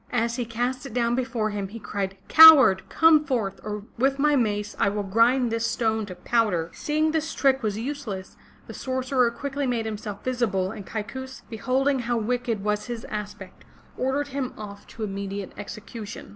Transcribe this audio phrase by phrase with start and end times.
[0.11, 4.35] As he cast it down before him, he cried: Coward, come forth or with my
[4.35, 8.35] mace I will grind this stone to powder!" Seeing his trick was useless,
[8.65, 13.63] the sorcerer quickly made him self visible and Kaikous beholding how wicked was his aspect,
[13.95, 16.29] ordered him off to immediate execution.